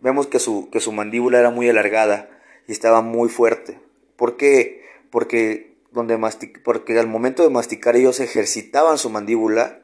vemos 0.01 0.27
que 0.27 0.39
su, 0.39 0.69
que 0.69 0.79
su 0.79 0.91
mandíbula 0.91 1.39
era 1.39 1.49
muy 1.49 1.67
alargada 1.67 2.29
y 2.67 2.71
estaba 2.71 3.01
muy 3.01 3.29
fuerte. 3.29 3.79
¿Por 4.15 4.37
qué? 4.37 4.85
Porque 5.09 5.77
donde 5.91 6.19
porque 6.63 6.99
al 6.99 7.07
momento 7.07 7.41
de 7.41 7.49
masticar 7.49 7.95
ellos 7.95 8.19
ejercitaban 8.19 8.99
su 8.99 9.09
mandíbula 9.09 9.81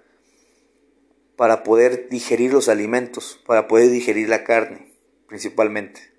para 1.35 1.63
poder 1.63 2.09
digerir 2.09 2.53
los 2.53 2.69
alimentos, 2.69 3.41
para 3.45 3.67
poder 3.67 3.89
digerir 3.89 4.29
la 4.29 4.43
carne, 4.43 4.93
principalmente. 5.27 6.13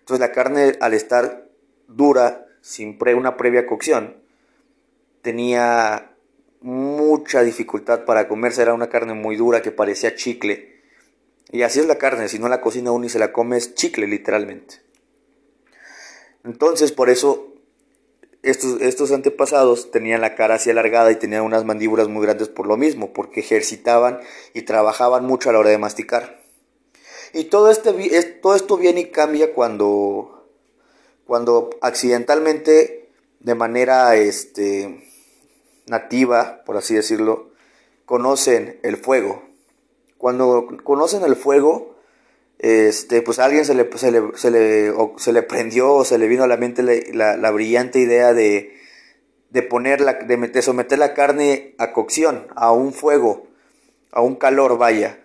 Entonces 0.00 0.20
la 0.20 0.32
carne 0.32 0.76
al 0.80 0.94
estar 0.94 1.48
dura, 1.86 2.46
sin 2.60 2.98
una 3.16 3.36
previa 3.36 3.66
cocción, 3.66 4.16
tenía 5.22 6.14
mucha 6.60 7.42
dificultad 7.42 8.04
para 8.04 8.28
comerse, 8.28 8.62
era 8.62 8.74
una 8.74 8.88
carne 8.88 9.14
muy 9.14 9.36
dura 9.36 9.62
que 9.62 9.70
parecía 9.70 10.14
chicle. 10.14 10.80
Y 11.52 11.62
así 11.62 11.80
es 11.80 11.86
la 11.86 11.98
carne, 11.98 12.28
si 12.28 12.38
no 12.38 12.48
la 12.48 12.60
cocina 12.60 12.92
uno 12.92 13.06
y 13.06 13.08
se 13.08 13.18
la 13.18 13.32
come 13.32 13.56
es 13.56 13.74
chicle 13.74 14.06
literalmente. 14.06 14.82
Entonces 16.44 16.92
por 16.92 17.10
eso 17.10 17.49
estos, 18.42 19.12
antepasados 19.12 19.90
tenían 19.90 20.22
la 20.22 20.34
cara 20.34 20.54
así 20.54 20.70
alargada 20.70 21.12
y 21.12 21.16
tenían 21.16 21.42
unas 21.42 21.64
mandíbulas 21.64 22.08
muy 22.08 22.22
grandes 22.24 22.48
por 22.48 22.66
lo 22.66 22.76
mismo, 22.76 23.12
porque 23.12 23.40
ejercitaban 23.40 24.20
y 24.54 24.62
trabajaban 24.62 25.26
mucho 25.26 25.50
a 25.50 25.52
la 25.52 25.58
hora 25.58 25.70
de 25.70 25.78
masticar. 25.78 26.40
Y 27.32 27.44
todo, 27.44 27.70
este, 27.70 27.92
todo 28.40 28.54
esto 28.54 28.76
viene 28.76 29.00
y 29.00 29.10
cambia 29.10 29.52
cuando, 29.52 30.46
cuando 31.26 31.70
accidentalmente, 31.80 33.10
de 33.40 33.54
manera 33.54 34.16
este, 34.16 35.06
nativa, 35.86 36.62
por 36.64 36.76
así 36.76 36.94
decirlo, 36.94 37.50
conocen 38.06 38.80
el 38.82 38.96
fuego. 38.96 39.42
Cuando 40.18 40.66
conocen 40.82 41.22
el 41.24 41.36
fuego, 41.36 41.89
este, 42.62 43.22
pues 43.22 43.38
a 43.38 43.46
alguien 43.46 43.64
se 43.64 43.74
le, 43.74 43.88
se 43.96 44.10
le, 44.12 44.22
se 44.34 44.50
le, 44.50 44.92
se 45.16 45.32
le 45.32 45.42
prendió 45.42 45.94
o 45.94 46.04
se 46.04 46.18
le 46.18 46.28
vino 46.28 46.44
a 46.44 46.46
la 46.46 46.58
mente 46.58 46.82
la, 46.82 47.38
la, 47.38 47.50
brillante 47.50 47.98
idea 47.98 48.34
de, 48.34 48.76
de, 49.48 49.62
poner 49.62 50.02
la, 50.02 50.12
de, 50.12 50.60
someter 50.60 50.98
la 50.98 51.14
carne 51.14 51.74
a 51.78 51.92
cocción, 51.92 52.48
a 52.56 52.70
un 52.72 52.92
fuego, 52.92 53.46
a 54.12 54.20
un 54.20 54.36
calor, 54.36 54.76
vaya. 54.76 55.20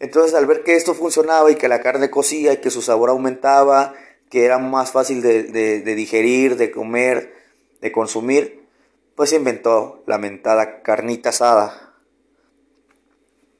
Entonces 0.00 0.34
al 0.34 0.46
ver 0.46 0.62
que 0.62 0.76
esto 0.76 0.94
funcionaba 0.94 1.50
y 1.50 1.56
que 1.56 1.68
la 1.68 1.82
carne 1.82 2.08
cocía 2.08 2.54
y 2.54 2.56
que 2.56 2.70
su 2.70 2.80
sabor 2.80 3.10
aumentaba, 3.10 3.92
que 4.30 4.46
era 4.46 4.58
más 4.58 4.92
fácil 4.92 5.20
de, 5.20 5.42
de, 5.42 5.82
de 5.82 5.94
digerir, 5.94 6.56
de 6.56 6.70
comer, 6.70 7.34
de 7.82 7.92
consumir, 7.92 8.64
pues 9.14 9.28
se 9.28 9.36
inventó 9.36 10.02
la 10.06 10.16
mentada 10.16 10.80
carnita 10.80 11.28
asada, 11.28 11.92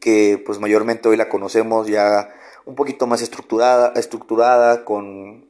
que 0.01 0.43
pues 0.47 0.61
mayormente 0.61 1.11
hoy 1.11 1.19
la 1.19 1.29
conocemos 1.29 1.89
ya 1.89 2.35
un 2.67 2.75
poquito 2.75 3.07
más 3.07 3.23
estructurada, 3.23 3.93
estructurada 3.97 4.85
con, 4.85 5.47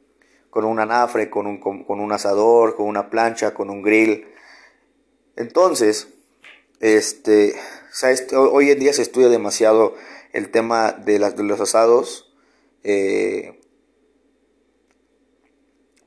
con 0.49 0.65
un 0.65 0.79
anafre, 0.79 1.29
con 1.29 1.47
un, 1.47 1.59
con, 1.59 1.99
un 1.99 2.11
asador, 2.11 2.75
con 2.75 2.87
una 2.87 3.09
plancha, 3.09 3.53
con 3.53 3.69
un 3.69 3.81
grill. 3.81 4.27
Entonces, 5.35 6.09
este, 6.79 7.55
hoy 8.35 8.71
en 8.71 8.79
día 8.79 8.93
se 8.93 9.01
estudia 9.01 9.29
demasiado 9.29 9.95
el 10.33 10.51
tema 10.51 10.91
de, 10.91 11.19
de 11.19 11.43
los 11.43 11.59
asados. 11.61 12.33
Eh, 12.83 13.59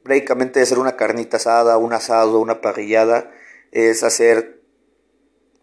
prácticamente 0.02 0.60
hacer 0.60 0.78
una 0.78 0.96
carnita 0.96 1.38
asada, 1.38 1.76
un 1.76 1.92
asado, 1.92 2.40
una 2.40 2.60
parrillada, 2.60 3.30
es 3.72 4.02
hacer 4.02 4.62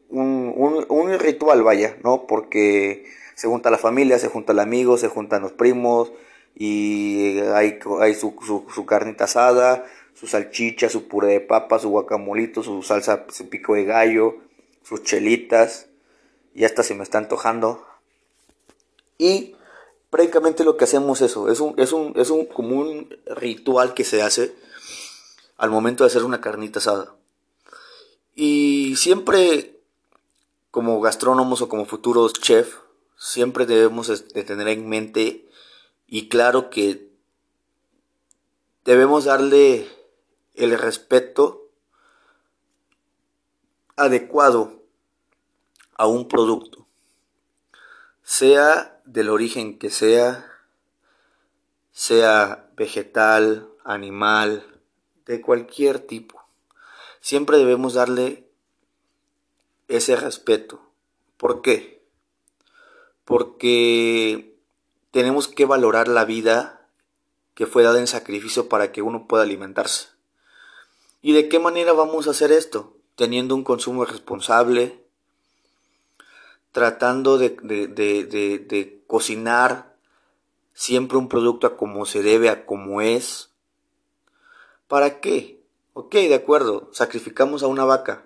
un, 0.10 0.86
un 0.88 1.20
ritual, 1.20 1.64
vaya, 1.64 1.98
¿no? 2.04 2.28
Porque 2.28 3.06
se 3.36 3.48
junta 3.48 3.70
la 3.70 3.77
familia, 3.77 4.18
se 4.18 4.30
junta 4.30 4.54
el 4.54 4.60
amigo, 4.60 4.98
se 4.98 5.10
juntan 5.10 5.42
los 5.42 5.51
primos 5.51 6.12
y 6.56 7.39
hay, 7.39 7.80
hay 8.00 8.15
su, 8.15 8.34
su, 8.74 8.86
carnita 8.86 9.25
asada, 9.25 9.86
su 10.13 10.25
salchicha, 10.25 10.89
su 10.89 11.08
puré 11.08 11.27
de 11.27 11.42
papa, 11.42 11.77
su 11.80 11.89
guacamolito, 11.89 12.63
su 12.63 12.82
salsa, 12.82 13.25
su 13.30 13.50
pico 13.50 13.75
de 13.75 13.84
gallo, 13.84 14.38
sus 14.84 15.04
chelitas. 15.04 15.88
Y 16.54 16.63
hasta 16.63 16.84
se 16.84 16.96
me 16.96 17.04
está 17.04 17.18
antojando. 17.18 17.86
Y 19.18 19.56
prácticamente 20.10 20.63
lo 20.63 20.77
que 20.77 20.86
hacemos 20.86 21.20
eso, 21.20 21.50
es 21.50 21.60
un, 21.60 21.77
es 21.77 21.92
un, 21.92 22.13
es 22.15 22.30
un 22.30 22.46
como 22.46 22.80
un 22.80 23.13
ritual 23.25 23.94
que 23.94 24.06
se 24.06 24.22
hace 24.22 24.56
al 25.58 25.70
momento 25.70 26.06
de 26.06 26.08
hacer 26.08 26.24
una 26.24 26.39
carnita 26.39 26.80
asada. 26.80 27.13
Y 28.34 28.96
siempre, 28.96 29.82
como 30.72 31.01
gastrónomos 31.01 31.62
o 31.62 31.68
como 31.68 31.86
futuros 31.86 32.32
chefs, 32.34 32.77
siempre 33.17 33.65
debemos 33.65 34.07
de 34.07 34.43
tener 34.43 34.67
en 34.67 34.88
mente 34.88 35.50
y 36.07 36.29
claro 36.29 36.69
que 36.69 37.12
debemos 38.84 39.25
darle 39.25 39.88
el 40.53 40.77
respeto 40.77 41.69
adecuado 43.95 44.84
a 45.95 46.07
un 46.07 46.27
producto, 46.27 46.88
sea 48.24 49.01
del 49.05 49.29
origen 49.29 49.79
que 49.79 49.89
sea, 49.89 50.45
sea 51.91 52.69
vegetal, 52.75 53.69
animal, 53.84 54.81
de 55.25 55.41
cualquier 55.41 56.00
tipo. 56.00 56.43
Siempre 57.22 57.57
debemos 57.57 57.93
darle 57.93 58.48
ese 59.88 60.15
respeto. 60.15 60.81
¿Por 61.38 61.62
qué? 61.62 62.04
Porque 63.25 64.55
tenemos 65.12 65.48
que 65.48 65.65
valorar 65.65 66.08
la 66.08 66.24
vida 66.25 66.88
que 67.53 67.65
fue 67.65 67.84
dada 67.84 68.00
en 68.00 68.08
sacrificio 68.08 68.70
para 68.70 68.91
que 68.91 69.01
uno 69.01 69.27
pueda 69.27 69.44
alimentarse. 69.44 70.08
¿Y 71.22 71.34
de 71.34 71.50
qué 71.50 71.60
manera 71.60 71.91
vamos 71.94 72.27
a 72.27 72.32
hacer 72.32 72.51
esto? 72.51 72.94
Teniendo 73.15 73.55
un 73.55 73.63
consumo 73.63 74.05
responsable, 74.05 75.03
tratando 76.72 77.38
de, 77.38 79.03
cocinar 79.08 79.96
siempre 80.74 81.17
un 81.17 81.27
producto 81.29 81.67
a 81.67 81.77
como 81.77 82.05
se 82.05 82.22
debe, 82.22 82.50
a 82.50 82.65
como 82.65 83.01
es, 83.01 83.50
¿Para 84.88 85.20
qué? 85.20 85.63
Ok, 85.94 86.13
de 86.13 86.36
acuerdo, 86.36 86.89
sacrificamos 86.91 87.63
a 87.63 87.67
una 87.67 87.86
vaca. 87.86 88.25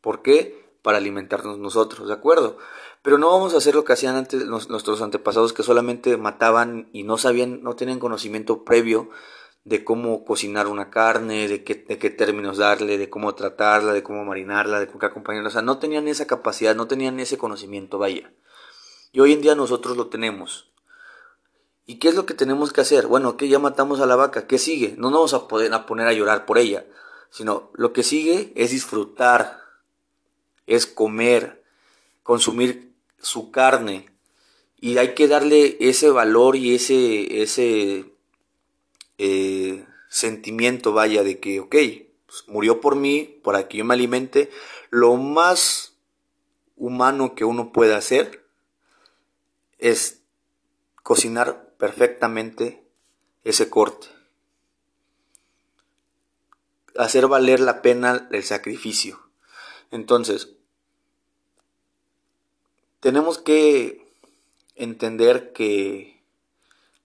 ¿Por 0.00 0.22
qué? 0.22 0.68
Para 0.82 0.98
alimentarnos 0.98 1.58
nosotros, 1.58 2.08
¿de 2.08 2.14
acuerdo? 2.14 2.58
Pero 3.02 3.18
no 3.18 3.30
vamos 3.30 3.54
a 3.54 3.58
hacer 3.58 3.74
lo 3.74 3.84
que 3.84 3.92
hacían 3.92 4.16
antes 4.16 4.46
nuestros 4.46 5.02
antepasados 5.02 5.52
que 5.52 5.62
solamente 5.62 6.16
mataban 6.16 6.88
y 6.92 7.04
no 7.04 7.16
sabían, 7.18 7.62
no 7.62 7.76
tenían 7.76 8.00
conocimiento 8.00 8.64
previo 8.64 9.10
de 9.64 9.84
cómo 9.84 10.24
cocinar 10.24 10.66
una 10.66 10.90
carne, 10.90 11.46
de 11.46 11.62
qué, 11.62 11.74
de 11.74 11.98
qué 11.98 12.10
términos 12.10 12.56
darle, 12.58 12.98
de 12.98 13.10
cómo 13.10 13.34
tratarla, 13.34 13.92
de 13.92 14.02
cómo 14.02 14.24
marinarla, 14.24 14.80
de 14.80 14.86
cómo 14.86 15.04
acompañarla. 15.04 15.48
O 15.48 15.52
sea, 15.52 15.62
no 15.62 15.78
tenían 15.78 16.08
esa 16.08 16.26
capacidad, 16.26 16.74
no 16.74 16.88
tenían 16.88 17.20
ese 17.20 17.38
conocimiento, 17.38 17.98
vaya. 17.98 18.32
Y 19.12 19.20
hoy 19.20 19.32
en 19.32 19.42
día 19.42 19.54
nosotros 19.54 19.96
lo 19.96 20.08
tenemos. 20.08 20.70
¿Y 21.86 21.98
qué 21.98 22.08
es 22.08 22.14
lo 22.14 22.26
que 22.26 22.34
tenemos 22.34 22.72
que 22.72 22.82
hacer? 22.82 23.06
Bueno, 23.06 23.36
que 23.36 23.48
ya 23.48 23.58
matamos 23.58 24.00
a 24.00 24.06
la 24.06 24.16
vaca, 24.16 24.46
¿qué 24.46 24.58
sigue? 24.58 24.94
No 24.98 25.10
nos 25.10 25.32
vamos 25.32 25.72
a, 25.72 25.86
poner 25.86 26.06
a 26.06 26.12
llorar 26.12 26.44
por 26.44 26.58
ella, 26.58 26.84
sino 27.30 27.70
lo 27.74 27.92
que 27.92 28.02
sigue 28.02 28.52
es 28.56 28.70
disfrutar, 28.70 29.60
es 30.66 30.86
comer, 30.86 31.64
consumir 32.22 32.87
su 33.20 33.50
carne. 33.50 34.10
Y 34.80 34.98
hay 34.98 35.14
que 35.14 35.28
darle 35.28 35.76
ese 35.80 36.10
valor 36.10 36.56
y 36.56 36.74
ese, 36.74 37.42
ese 37.42 38.12
eh, 39.18 39.84
sentimiento, 40.08 40.92
vaya, 40.92 41.22
de 41.24 41.40
que, 41.40 41.60
ok, 41.60 41.76
pues, 42.26 42.44
murió 42.46 42.80
por 42.80 42.94
mí, 42.94 43.40
para 43.42 43.68
que 43.68 43.78
yo 43.78 43.84
me 43.84 43.94
alimente. 43.94 44.50
Lo 44.90 45.16
más 45.16 45.96
humano 46.76 47.34
que 47.34 47.44
uno 47.44 47.72
puede 47.72 47.94
hacer 47.94 48.44
es 49.78 50.22
cocinar 51.02 51.74
perfectamente 51.78 52.84
ese 53.44 53.70
corte. 53.70 54.08
Hacer 56.96 57.28
valer 57.28 57.60
la 57.60 57.82
pena 57.82 58.28
el 58.30 58.42
sacrificio. 58.42 59.20
Entonces, 59.90 60.57
tenemos 63.00 63.38
que 63.38 64.12
entender 64.74 65.52
que 65.52 66.22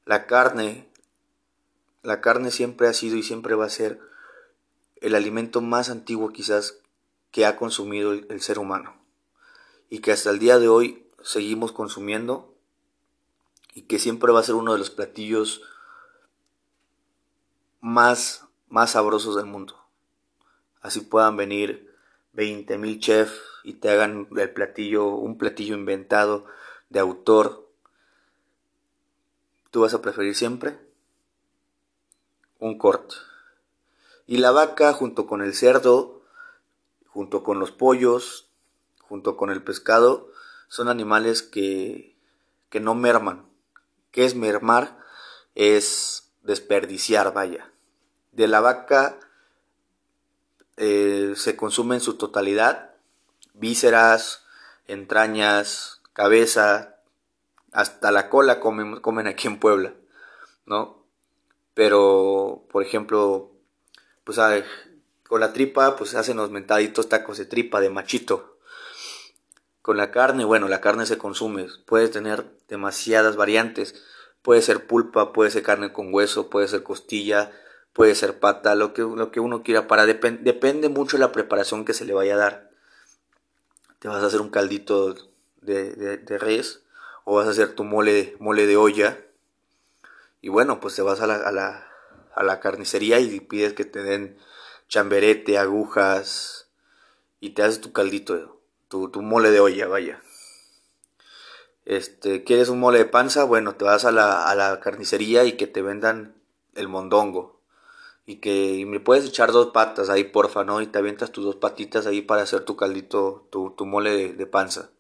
la 0.06 0.26
carne, 0.26 0.90
la 2.02 2.22
carne 2.22 2.52
siempre 2.52 2.88
ha 2.88 2.94
sido 2.94 3.16
y 3.18 3.24
siempre 3.24 3.56
va 3.56 3.66
a 3.66 3.70
ser 3.70 4.00
el 5.02 5.16
alimento 5.16 5.62
más 5.62 5.90
antiguo 5.90 6.32
quizás 6.32 6.80
que 7.32 7.46
ha 7.46 7.58
consumido 7.58 8.14
el, 8.14 8.42
ser 8.42 8.60
humano 8.60 8.96
y 9.90 10.00
que 10.00 10.12
hasta 10.12 10.30
el 10.30 10.40
día 10.40 10.60
de 10.60 10.68
hoy 10.68 11.06
seguimos 11.22 11.72
consumiendo 11.72 12.54
y 13.74 13.84
que 13.84 14.00
siempre 14.00 14.32
va 14.32 14.40
a 14.40 14.44
ser 14.44 14.56
uno 14.56 14.74
de 14.74 14.80
los 14.80 14.92
platillos 14.92 15.62
más, 17.82 18.46
más 18.68 18.92
sabrosos 18.92 19.36
del 19.36 19.46
mundo. 19.46 19.76
Así 20.82 21.02
puedan 21.02 21.38
venir 21.38 21.93
20.000 22.36 23.00
chefs 23.00 23.42
y 23.64 23.74
te 23.74 23.90
hagan 23.90 24.28
el 24.36 24.52
platillo, 24.52 25.08
un 25.08 25.38
platillo 25.38 25.76
inventado 25.76 26.46
de 26.90 27.00
autor. 27.00 27.70
Tú 29.72 29.82
vas 29.82 29.94
a 29.94 30.02
preferir 30.02 30.36
siempre 30.36 30.78
un 32.60 32.78
corte. 32.78 33.16
Y 34.26 34.38
la 34.38 34.52
vaca 34.52 34.94
junto 34.94 35.28
con 35.28 35.42
el 35.42 35.54
cerdo, 35.54 36.22
junto 37.08 37.44
con 37.44 37.60
los 37.60 37.72
pollos, 37.72 38.50
junto 39.02 39.36
con 39.36 39.50
el 39.50 39.64
pescado, 39.64 40.30
son 40.68 40.88
animales 40.88 41.44
que, 41.44 42.16
que 42.70 42.80
no 42.80 42.96
merman, 42.96 43.54
¿Qué 44.14 44.26
es 44.26 44.36
mermar? 44.36 45.00
Es 45.56 46.32
desperdiciar, 46.44 47.34
vaya. 47.34 47.72
De 48.32 48.48
la 48.48 48.62
vaca 48.62 49.18
eh, 50.78 51.34
se 51.36 51.56
consume 51.56 51.96
en 51.96 52.02
su 52.02 52.16
totalidad. 52.16 52.92
Vísceras, 53.54 54.46
entrañas, 54.88 56.02
cabeza, 56.14 56.98
hasta 57.72 58.12
la 58.12 58.30
cola 58.30 58.60
comen, 58.60 58.98
comen 59.02 59.28
aquí 59.28 59.48
en 59.48 59.60
Puebla, 59.60 59.94
¿no? 60.66 61.04
Pero, 61.74 62.66
por 62.72 62.84
ejemplo, 62.84 63.52
pues 64.24 64.40
con 65.28 65.40
la 65.40 65.54
tripa, 65.54 65.96
pues 65.96 66.16
hacen 66.16 66.38
los 66.38 66.52
mentaditos 66.52 67.10
tacos 67.10 67.38
de 67.38 67.46
tripa, 67.46 67.82
de 67.82 67.90
machito, 67.90 68.58
con 69.82 69.98
la 69.98 70.12
carne, 70.12 70.46
bueno, 70.46 70.68
la 70.68 70.80
carne 70.80 71.06
se 71.06 71.18
consume, 71.18 71.68
puede 71.86 72.08
tener 72.08 72.46
demasiadas 72.70 73.36
variantes, 73.36 73.96
puede 74.42 74.62
ser 74.62 74.88
pulpa, 74.88 75.34
puede 75.34 75.52
ser 75.52 75.64
carne 75.64 75.92
con 75.92 76.14
hueso, 76.14 76.50
puede 76.50 76.68
ser 76.68 76.84
costilla, 76.84 77.52
puede 77.94 78.16
ser 78.16 78.40
pata, 78.40 78.76
lo 78.76 78.94
que, 78.94 79.04
lo 79.04 79.32
que 79.32 79.40
uno 79.40 79.64
quiera 79.64 79.88
para, 79.88 80.06
depende 80.06 80.90
mucho 80.90 81.18
de 81.18 81.22
la 81.22 81.32
preparación 81.32 81.86
que 81.86 81.94
se 81.94 82.06
le 82.06 82.14
vaya 82.14 82.36
a 82.36 82.38
dar. 82.38 82.72
Te 84.00 84.08
vas 84.08 84.24
a 84.24 84.28
hacer 84.28 84.42
un 84.42 84.50
caldito 84.50 85.16
de, 85.62 86.18
de, 86.18 86.38
res 86.38 86.84
o 87.24 87.36
vas 87.36 87.48
a 87.48 87.52
hacer 87.52 87.74
tu 87.74 87.84
mole, 87.84 88.36
mole 88.40 88.68
de 88.68 88.76
olla 88.76 89.20
y 90.42 90.50
bueno, 90.50 90.82
pues 90.82 90.96
te 90.96 91.02
vas 91.02 91.22
a 91.22 91.28
la, 91.28 91.36
a 91.36 91.52
la, 91.52 91.88
a 92.36 92.44
la 92.44 92.60
carnicería 92.60 93.20
y 93.20 93.40
pides 93.40 93.74
que 93.74 93.86
te 93.86 94.04
den 94.04 94.38
chamberete, 94.90 95.58
agujas 95.58 96.68
y 97.40 97.52
te 97.52 97.64
haces 97.64 97.80
tu 97.80 97.94
caldito 97.94 98.54
tu, 99.12 99.22
mole 99.22 99.52
de 99.52 99.60
olla, 99.60 99.88
vaya. 99.88 100.22
Este, 101.86 102.44
¿quieres 102.44 102.70
un 102.70 102.80
mole 102.80 103.00
de 103.00 103.06
panza? 103.06 103.44
Bueno, 103.44 103.76
te 103.76 103.86
vas 103.86 104.06
a 104.06 104.12
la, 104.12 104.48
a 104.48 104.56
la 104.56 104.80
carnicería 104.80 105.44
y 105.46 105.54
que 105.54 105.68
te 105.68 105.82
vendan 105.82 106.36
el 106.76 106.88
mondongo. 106.88 107.60
Y 108.26 108.38
que 108.38 108.86
me 108.88 109.00
puedes 109.00 109.26
echar 109.26 109.52
dos 109.52 109.68
patas 109.68 110.10
ahí, 110.10 110.24
porfa, 110.24 110.64
¿no? 110.64 110.82
Y 110.82 110.88
te 110.88 111.00
avientas 111.00 111.32
tus 111.32 111.44
dos 111.44 111.58
patitas 111.58 112.08
ahí 112.08 112.22
para 112.22 112.44
hacer 112.44 112.62
tu 112.62 112.78
caldito, 112.78 113.48
tu, 113.50 113.76
mole 113.86 114.34
de, 114.34 114.46
panza. 114.46 114.92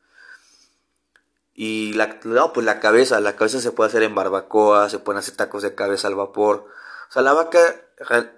Y 1.53 1.93
la, 1.93 2.19
no, 2.23 2.51
pues 2.51 2.65
la 2.65 2.79
cabeza, 2.79 3.21
la 3.21 3.35
cabeza 3.35 3.61
se 3.61 3.71
puede 3.71 3.89
hacer 3.89 4.03
en 4.03 4.15
barbacoa, 4.15 4.89
se 4.89 4.99
pueden 4.99 5.19
hacer 5.19 5.35
tacos 5.35 5.63
de 5.63 5.75
cabeza 5.75 6.07
al 6.07 6.15
vapor. 6.15 6.67
O 7.09 7.13
sea, 7.13 7.21
la 7.21 7.33
vaca 7.33 7.59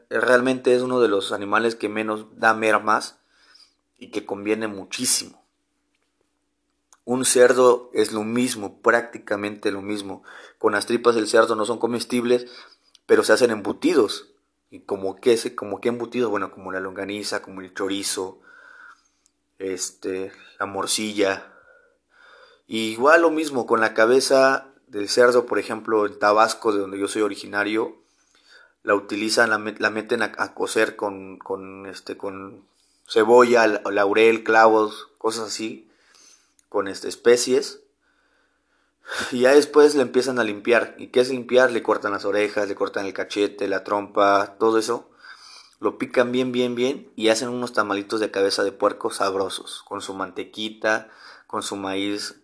realmente 0.10 0.76
es 0.76 0.82
uno 0.82 1.00
de 1.00 1.08
los 1.08 1.32
animales 1.32 1.76
que 1.76 1.89
menos 1.89 2.26
da 2.38 2.54
mermas 2.54 3.17
y 3.98 4.12
que 4.12 4.26
conviene 4.26 4.67
muchísimo. 4.67 5.43
Un 7.06 7.24
cerdo 7.24 7.91
es 7.93 8.12
lo 8.12 8.24
mismo, 8.24 8.82
prácticamente 8.82 9.71
lo 9.71 9.82
mismo. 9.82 10.24
Con 10.58 10.74
las 10.74 10.88
tripas 10.88 11.15
del 11.15 11.28
cerdo 11.28 11.56
no 11.56 11.65
son 11.65 11.78
comestibles, 11.78 12.48
pero 13.06 13.24
se 13.24 13.34
hacen 13.34 13.52
embutidos. 13.52 14.35
¿Y 14.76 14.82
como 14.82 15.16
qué, 15.16 15.40
como 15.56 15.80
qué 15.80 15.88
embutidos? 15.88 16.30
Bueno, 16.30 16.52
como 16.52 16.74
la 16.74 16.82
longaniza, 16.82 17.42
como 17.42 17.62
el 17.62 17.74
chorizo, 17.74 18.42
este, 19.58 20.34
la 20.60 20.66
morcilla. 20.66 21.54
igual 22.68 23.22
lo 23.22 23.32
mismo 23.32 23.66
con 23.66 23.80
la 23.80 23.94
cabeza 23.94 24.68
del 24.88 25.08
cerdo, 25.08 25.46
por 25.46 25.60
ejemplo, 25.60 26.06
en 26.06 26.20
Tabasco, 26.20 26.74
de 26.74 26.80
donde 26.80 27.00
yo 27.00 27.08
soy 27.08 27.22
originario, 27.22 27.96
la 28.84 28.96
utilizan, 28.96 29.50
la, 29.50 29.90
meten 29.90 30.22
a, 30.22 30.54
cocer 30.54 30.98
con, 30.98 31.38
con, 31.38 31.86
este, 31.86 32.18
con 32.18 32.66
cebolla, 33.08 33.82
laurel, 33.90 34.44
clavos, 34.44 35.08
cosas 35.18 35.48
así, 35.48 35.90
con 36.68 36.90
este, 36.90 37.08
especies. 37.08 37.80
Y 39.32 39.41
ya 39.41 39.54
después 39.54 39.96
le 39.96 40.02
empiezan 40.02 40.39
a 40.39 40.44
limpiar. 40.44 40.96
¿Y 40.98 41.08
qué 41.08 41.20
es 41.20 41.30
limpiar? 41.30 41.72
Le 41.72 41.84
cortan 41.84 42.12
las 42.12 42.26
orejas, 42.26 42.68
le 42.68 42.76
cortan 42.76 43.06
el 43.06 43.13
cachete, 43.13 43.68
la 43.68 43.84
trompa, 43.84 44.56
todo 44.60 44.78
eso. 44.78 45.12
Lo 45.80 45.98
pican 45.98 46.32
bien, 46.32 46.52
bien, 46.52 46.74
bien 46.76 47.12
y 47.15 47.30
hacen 47.30 47.50
unos 47.50 47.74
tamalitos 47.74 48.20
de 48.20 48.32
cabeza 48.32 48.63
de 48.63 48.72
puerco 48.72 49.12
sabrosos, 49.12 49.84
con 49.84 50.02
su 50.02 50.13
mantequita, 50.13 51.10
con 51.48 51.63
su 51.63 51.76
maíz 51.76 52.41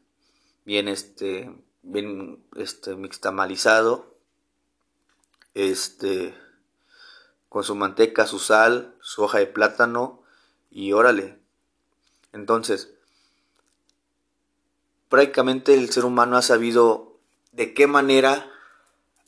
bien, 0.66 0.88
este, 0.88 1.52
bien, 1.82 2.44
este, 2.56 2.96
mixtamalizado 2.96 4.12
este, 5.54 6.34
con 7.50 7.64
su 7.64 7.76
manteca, 7.76 8.26
su 8.28 8.40
sal, 8.40 8.96
su 9.02 9.24
hoja 9.24 9.40
de 9.40 9.48
plátano 9.48 10.24
y 10.70 10.94
órale. 10.94 11.40
Entonces, 12.34 12.94
prácticamente 15.12 15.74
el 15.74 15.90
ser 15.92 16.06
humano 16.06 16.38
ha 16.38 16.42
sabido 16.42 17.20
de 17.52 17.74
qué 17.74 17.86
manera 17.86 18.50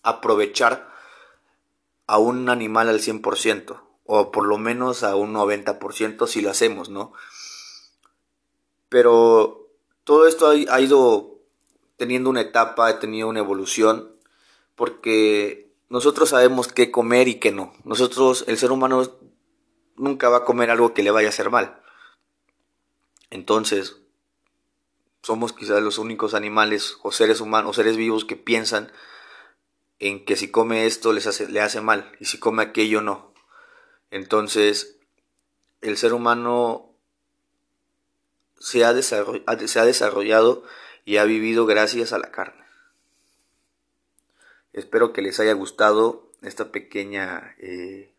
aprovechar 0.01 0.89
a 2.07 2.17
un 2.17 2.47
animal 2.49 2.87
al 2.87 3.01
100%, 3.01 3.81
o 4.05 4.31
por 4.31 4.45
lo 4.45 4.57
menos 4.57 5.03
a 5.03 5.17
un 5.17 5.33
90% 5.33 6.25
si 6.25 6.41
lo 6.41 6.49
hacemos, 6.49 6.87
¿no? 6.87 7.11
Pero 8.87 9.67
todo 10.05 10.25
esto 10.25 10.47
ha, 10.47 10.79
ido 10.79 11.41
teniendo 11.97 12.29
una 12.29 12.41
etapa, 12.41 12.87
ha 12.87 12.99
tenido 12.99 13.27
una 13.27 13.39
evolución, 13.39 14.15
porque 14.75 15.69
nosotros 15.89 16.29
sabemos 16.29 16.69
qué 16.69 16.91
comer 16.91 17.27
y 17.27 17.35
qué 17.35 17.51
no. 17.51 17.73
Nosotros, 17.83 18.45
el 18.47 18.57
ser 18.57 18.71
humano, 18.71 19.03
nunca 19.97 20.29
va 20.29 20.37
a 20.37 20.45
comer 20.45 20.71
algo 20.71 20.93
que 20.93 21.03
le 21.03 21.11
vaya 21.11 21.27
a 21.27 21.31
hacer 21.31 21.49
mal. 21.49 21.81
Entonces, 23.29 24.02
somos 25.23 25.53
quizás 25.53 25.81
los 25.81 25.97
únicos 25.97 26.33
animales 26.33 26.97
o 27.01 27.11
seres 27.11 27.41
humanos 27.41 27.71
o 27.71 27.73
seres 27.73 27.97
vivos 27.97 28.25
que 28.25 28.35
piensan 28.35 28.91
en 29.99 30.25
que 30.25 30.35
si 30.35 30.51
come 30.51 30.85
esto 30.85 31.13
les 31.13 31.25
hace, 31.27 31.47
le 31.47 31.61
hace 31.61 31.81
mal 31.81 32.11
y 32.19 32.25
si 32.25 32.39
come 32.39 32.61
aquello 32.61 33.01
no. 33.01 33.33
Entonces, 34.11 34.97
el 35.81 35.97
ser 35.97 36.13
humano 36.13 36.91
se 38.59 38.83
ha, 38.83 38.93
se 39.01 39.79
ha 39.79 39.85
desarrollado 39.85 40.63
y 41.05 41.17
ha 41.17 41.23
vivido 41.23 41.65
gracias 41.65 42.13
a 42.13 42.19
la 42.19 42.29
carne. 42.29 42.63
Espero 44.73 45.13
que 45.13 45.21
les 45.21 45.39
haya 45.39 45.53
gustado 45.53 46.31
esta 46.41 46.71
pequeña 46.71 47.55
eh, 47.59 48.11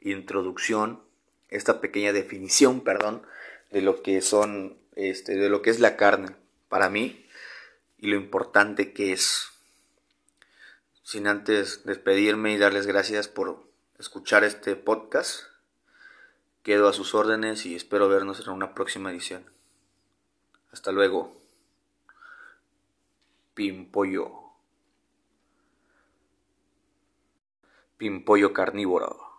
introducción, 0.00 1.02
esta 1.50 1.80
pequeña 1.80 2.12
definición, 2.12 2.80
perdón, 2.80 3.22
de 3.70 3.82
lo 3.82 4.02
que 4.02 4.22
son, 4.22 4.78
este, 4.96 5.36
de 5.36 5.48
lo 5.48 5.62
que 5.62 5.70
es 5.70 5.80
la 5.80 5.96
carne 5.96 6.34
para 6.68 6.88
mí 6.88 7.26
y 7.98 8.08
lo 8.08 8.16
importante 8.16 8.92
que 8.92 9.12
es. 9.12 9.48
Sin 11.02 11.26
antes 11.26 11.84
despedirme 11.84 12.52
y 12.52 12.58
darles 12.58 12.86
gracias 12.86 13.28
por 13.28 13.64
escuchar 13.98 14.44
este 14.44 14.76
podcast. 14.76 15.42
Quedo 16.62 16.88
a 16.88 16.92
sus 16.92 17.14
órdenes 17.14 17.66
y 17.66 17.74
espero 17.74 18.08
vernos 18.08 18.40
en 18.40 18.50
una 18.50 18.74
próxima 18.74 19.10
edición. 19.10 19.44
Hasta 20.72 20.92
luego. 20.92 21.36
Pimpollo. 23.54 24.32
Pimpollo 27.96 28.52
carnívoro. 28.52 29.33